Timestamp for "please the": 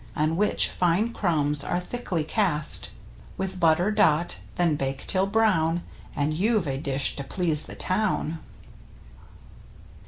7.23-7.75